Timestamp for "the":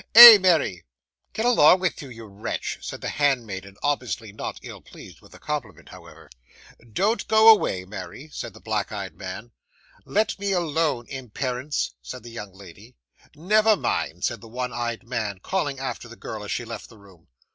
3.01-3.09, 5.31-5.37, 8.55-8.59, 12.23-12.31, 14.41-14.47, 16.07-16.15, 16.89-16.97